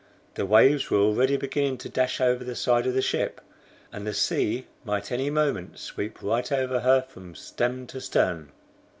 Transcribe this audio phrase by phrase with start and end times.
[0.33, 3.39] The waves were already beginning to dash over the side of the ship,
[3.93, 8.51] and the sea might any moment sweep right over her from stem to stern.